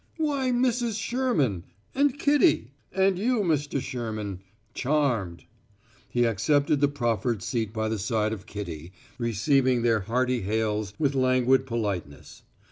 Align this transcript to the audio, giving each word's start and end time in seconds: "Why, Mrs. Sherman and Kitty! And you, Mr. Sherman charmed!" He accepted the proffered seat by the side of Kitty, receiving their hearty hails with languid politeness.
"Why, 0.17 0.49
Mrs. 0.49 0.99
Sherman 0.99 1.63
and 1.93 2.17
Kitty! 2.17 2.71
And 2.91 3.19
you, 3.19 3.41
Mr. 3.41 3.79
Sherman 3.79 4.39
charmed!" 4.73 5.43
He 6.09 6.25
accepted 6.25 6.81
the 6.81 6.87
proffered 6.87 7.43
seat 7.43 7.71
by 7.71 7.87
the 7.87 7.99
side 7.99 8.33
of 8.33 8.47
Kitty, 8.47 8.93
receiving 9.19 9.83
their 9.83 9.99
hearty 9.99 10.41
hails 10.41 10.95
with 10.97 11.13
languid 11.13 11.67
politeness. 11.67 12.41